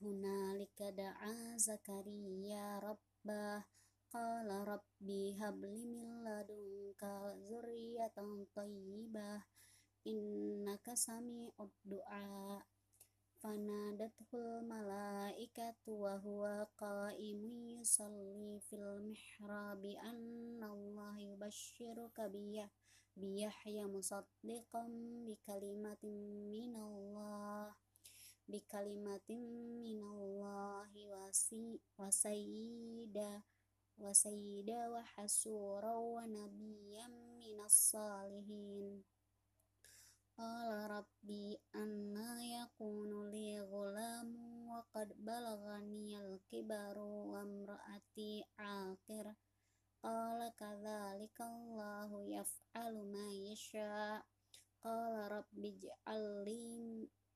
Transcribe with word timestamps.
Hunalika 0.00 0.88
da'a 0.96 1.58
Zakaria 1.60 2.80
rabbah 2.80 3.60
qala 4.08 4.64
rabbi 4.64 5.36
habli 5.36 5.84
min 5.84 6.24
ladunka 6.24 7.36
dzurriyyatan 7.36 8.48
thayyibah 8.54 9.44
innaka 10.06 10.96
sami'ud 10.96 11.74
du'a. 11.84 12.64
Fanadatul 13.40 14.64
malaikatu 14.68 15.96
wa 15.96 16.16
huwa 16.20 16.68
qa'imun 16.80 17.76
yusalli 17.76 18.60
fil 18.68 19.00
mihrabi 19.04 19.96
anna 19.96 20.39
يبشرك 21.20 22.20
بيحيى 23.16 23.84
مصدقا 23.84 24.84
بكلمة 25.26 26.04
من 26.52 26.76
الله 26.76 27.74
بكلمة 28.48 29.30
من 29.84 30.00
الله 30.02 30.90
وسيدا 31.98 33.42
وسيدا 33.98 34.88
وحسورا 34.88 35.94
ونبيا 35.94 37.06
من 37.08 37.60
الصالحين. 37.60 39.04
قال 40.38 40.90
رب 40.90 40.99
Allahu 52.00 52.32
yaf'alu 52.32 53.04
ma 53.12 53.28
yasha. 53.28 54.24
Qala 54.80 55.28
rabbi 55.28 55.68
ij'al 55.68 56.48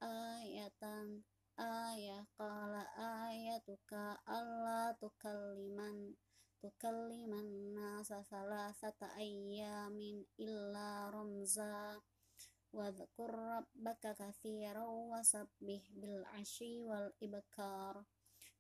ayatan 0.00 1.20
ayah 1.60 2.24
qala 2.32 2.88
ayatuka 3.28 4.24
alla 4.24 4.96
tukalliman 4.96 6.16
tukalliman 6.64 7.76
nasa 7.76 8.24
salasata 8.24 9.12
ayyamin 9.20 10.24
illa 10.40 11.12
ramza. 11.12 12.00
Wadhkur 12.72 13.36
rabbaka 13.36 14.16
katsiran 14.16 15.12
wasabbih 15.12 15.84
bil 15.92 16.24
ashi 16.40 16.80
wal 16.80 17.12
ibkar 17.20 18.00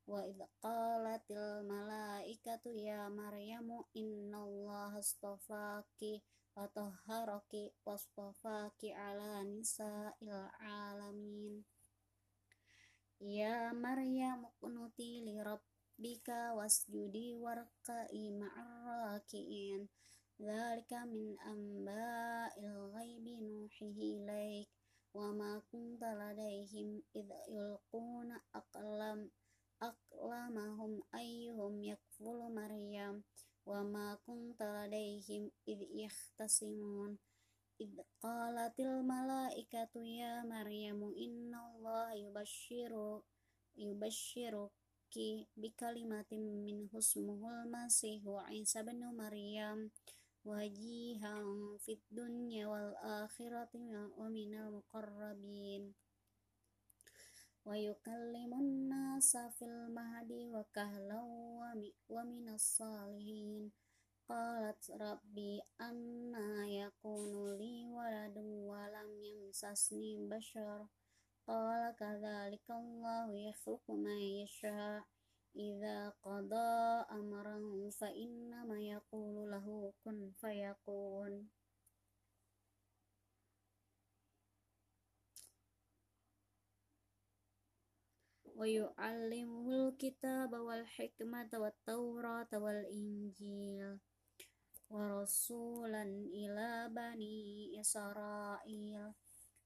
wa 0.04 0.20
idh 0.28 0.44
qalatil 0.60 1.64
malaikatu 1.64 2.76
ya 2.76 3.08
maryamu 3.08 3.88
innallaha 3.96 5.00
astafaki 5.00 6.20
wa 6.52 6.68
tahharaki 6.68 7.72
wastafaki 7.88 8.92
ala 8.92 9.40
nisa'il 9.48 10.44
alamin. 10.60 11.64
Ya 13.24 13.72
maryam 13.72 14.44
qunuti 14.60 15.24
li 15.24 15.40
rabbika 15.40 16.52
wasjudi 16.52 17.32
warka'i 17.40 18.28
ma'arraki'in 18.36 19.88
dzalika 20.36 21.08
min 21.08 21.32
amba'il 21.48 22.92
ghaibi 22.92 23.40
nuhihi 23.40 24.20
ilaik. 24.20 24.68
Wa 25.16 25.30
ma 25.32 25.62
kunta 25.70 26.12
ladaihim 26.12 27.00
idh 27.14 27.32
yulquna 27.48 28.36
aqlam 28.52 29.30
aqlamahum 29.88 30.92
ayyuhum 31.20 31.74
yakfulu 31.90 32.46
maryam 32.48 33.14
wa 33.70 33.80
ma 33.92 34.06
kunta 34.24 34.64
ladaihim 34.76 35.48
id 35.72 35.80
yahtasimun 36.04 37.16
id 37.84 37.94
qalatil 38.22 39.02
malaikatu 39.02 40.00
ya 40.04 40.44
maryamu 40.46 41.10
innallaha 41.26 42.14
yubashshiru 42.22 43.24
yubashshiruki 43.74 45.50
bikalimatin 45.60 46.44
min 46.66 46.86
husmuhul 46.92 47.66
masihu 47.66 48.38
isa 48.52 48.80
bin 48.86 49.02
maryam 49.16 49.90
wajihan 50.44 51.48
fid 51.80 52.04
dunya 52.12 52.68
wal 52.68 52.92
akhirati 53.00 53.80
wa 53.90 54.28
minal 57.64 57.72
muqarrabin 57.72 57.72
wa 57.72 57.76
yukallimun 57.76 58.88
nasa 58.88 59.50
fil 59.56 59.88
mahdi 59.88 60.48
wa 60.52 60.64
kahlan 60.72 61.80
wa 62.08 62.24
minas 62.24 62.76
salihin 62.76 63.72
qalat 64.28 64.76
rabbi 65.00 65.60
anna 65.80 66.68
yakunu 66.68 67.56
li 67.56 67.88
waladun 67.88 68.68
wa 68.68 68.84
lam 68.88 69.08
yamsasni 69.22 70.28
bashar 70.28 70.88
qala 71.46 71.92
kadzalika 71.96 72.76
Allahu 72.76 73.32
yakhluqu 73.32 73.96
ma 73.96 74.12
yasha 74.12 75.04
idza 75.56 76.12
qada 76.20 77.08
wa 88.54 88.66
yu'allimuhul 88.70 89.98
kitaba 89.98 90.62
wal 90.62 90.86
hikmata 90.86 91.58
wat 91.58 91.74
tawrata 91.82 92.62
wal 92.62 92.86
injil 92.86 93.98
wa 94.94 95.02
rasulan 95.10 96.30
ila 96.30 96.86
bani 96.86 97.74
israil. 97.74 99.10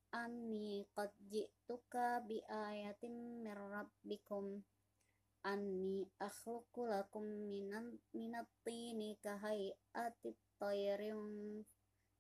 Anni 0.09 0.89
qad 0.97 1.13
ji'tuka 1.29 2.25
bi 2.25 2.41
ayatin 2.49 3.45
mir 3.45 3.61
rabbikum. 3.61 4.65
Anni 5.45 6.09
akhluqu 6.17 6.89
lakum 6.89 7.29
minan 7.45 8.01
minat 8.17 8.49
tini 8.65 9.21
ka 9.21 9.37
hay'ati 9.37 10.33
tayrin 10.57 11.61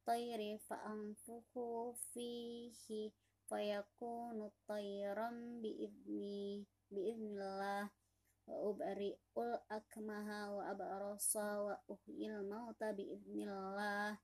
tayri 0.04 0.60
fa 0.60 0.76
anfukhu 0.84 1.96
fihi 2.12 3.08
fayakunu 3.48 4.52
tayran 4.68 5.64
biidni 5.64 6.68
biidnillah 6.92 7.88
wa 8.48 8.56
ubri'ul 8.68 9.52
akmaha 9.68 10.52
wa 10.56 10.62
abrasa 10.72 11.46
wa 11.64 11.74
uhyil 11.88 12.44
mauta 12.44 12.92
biidnillah 12.92 14.20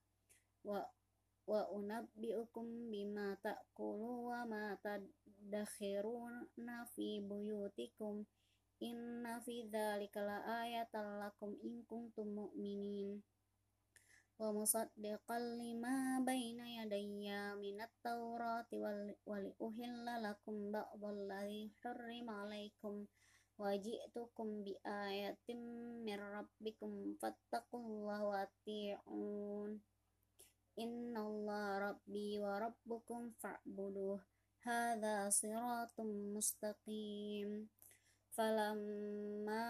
wa 0.65 0.81
wa 1.45 1.61
unabbi'ukum 1.69 2.89
bima 2.89 3.37
ta'kulu 3.37 4.33
wa 4.33 4.49
ma 4.49 4.73
tadakhiruna 4.81 6.89
fi 6.93 7.21
buyutikum. 7.21 8.25
Inna 8.81 9.39
fi 9.45 9.69
dzalika 9.71 10.19
la 10.25 10.41
ayatan 10.65 11.21
lakum 11.21 11.53
in 11.63 11.85
kuntum 11.87 12.27
mu'minin 12.33 13.21
wa 14.35 14.51
musaddiqan 14.51 15.55
lima 15.55 16.19
baina 16.27 16.67
yadayya 16.67 17.55
minat 17.55 17.91
tawrati 18.03 18.75
wal 19.23 19.47
uhilla 19.63 20.19
lakum 20.19 20.75
ba'dal 20.75 21.23
ladzi 21.31 21.71
hurrima 21.79 22.43
alaikum 22.43 23.07
wa 23.55 23.71
ji'tukum 23.79 24.67
bi 24.67 24.75
ayatin 24.83 25.59
mir 26.03 26.19
rabbikum 26.19 27.15
fattaqullaha 27.15 28.23
wa 28.27 28.43
ati'un. 28.43 29.79
Innallaha 30.75 31.95
rabbi 31.95 32.35
wa 32.35 32.59
rabbukum 32.59 33.31
fa'buduh. 33.39 34.19
Hadza 34.67 35.31
siratum 35.31 36.35
mustaqim. 36.35 37.71
Falamma 38.35 39.63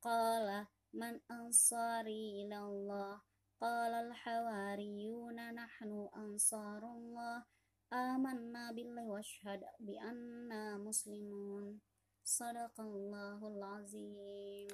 qala 0.00 0.66
man 0.96 1.20
ansari 1.28 2.42
ilallah 2.42 3.20
qala 3.60 4.08
al-hawariyuna 4.08 5.52
nahnu 5.52 6.08
ansarullah. 6.16 7.44
Amanna 7.90 8.70
billahi 8.72 9.10
washhad 9.12 9.60
bi 9.82 10.00
anna 10.00 10.80
muslimun. 10.80 11.84
Sadaqallahul 12.24 13.60
azim. 13.60 14.70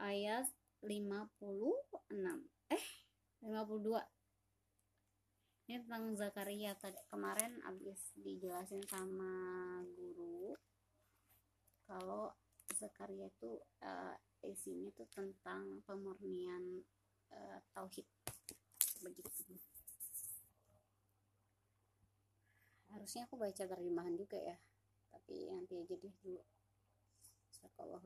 Ayat 0.00 0.48
56 0.80 1.36
eh 2.72 2.86
52 3.42 4.16
ini 5.66 5.82
tentang 5.82 6.14
Zakaria 6.14 6.78
tadi. 6.78 6.94
Kemarin 7.10 7.58
abis 7.66 8.14
dijelasin 8.14 8.86
sama 8.86 9.82
guru 9.98 10.54
kalau 11.86 12.30
Zakaria 12.74 13.30
itu 13.30 13.58
uh, 13.82 14.14
isinya 14.46 14.90
tuh 14.94 15.08
tentang 15.10 15.82
pemurnian 15.82 16.82
uh, 17.34 17.58
tauhid. 17.74 18.06
Begitu. 19.02 19.30
Harusnya 22.94 23.28
aku 23.28 23.36
baca 23.36 23.62
terjemahan 23.66 24.16
juga 24.16 24.40
ya 24.40 24.56
tapi 25.16 25.50
nanti 25.50 25.74
aja 25.74 25.98
deh 25.98 26.14
dulu. 26.22 26.38
Sekolah 27.50 27.98